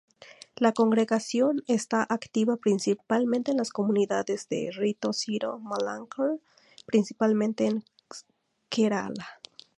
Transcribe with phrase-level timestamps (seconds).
[0.55, 6.39] La congregación está activa principalmente en las comunidades de rito siro-malankar,
[6.87, 7.83] principalmente en
[8.67, 9.27] Kerala.